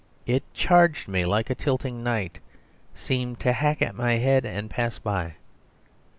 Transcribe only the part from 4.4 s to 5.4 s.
and pass by.